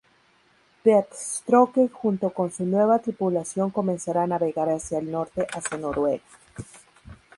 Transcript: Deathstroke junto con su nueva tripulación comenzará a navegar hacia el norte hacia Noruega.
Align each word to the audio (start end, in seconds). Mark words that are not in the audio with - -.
Deathstroke 0.83 1.87
junto 1.91 2.31
con 2.31 2.49
su 2.51 2.65
nueva 2.65 2.97
tripulación 2.97 3.69
comenzará 3.69 4.23
a 4.23 4.25
navegar 4.27 4.67
hacia 4.71 4.97
el 4.97 5.11
norte 5.11 5.45
hacia 5.53 5.77
Noruega. 5.77 6.23